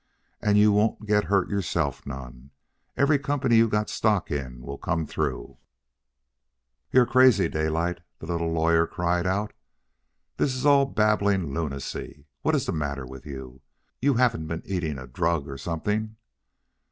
[0.41, 2.49] And you won't get hurt yourself none.
[2.97, 5.59] Every company you got stock in will come through"
[6.91, 9.53] "You are crazy, Daylight!" the little lawyer cried out.
[10.37, 12.25] "This is all babbling lunacy.
[12.41, 13.61] What is the matter with you?
[14.01, 16.15] You haven't been eating a drug or something?"